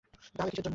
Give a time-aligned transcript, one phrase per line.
[0.35, 0.69] তাহলে কিসের জন্য?